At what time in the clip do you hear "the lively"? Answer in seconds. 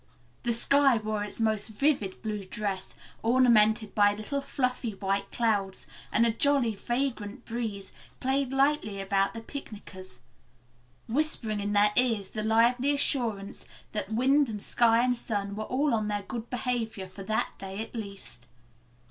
12.29-12.95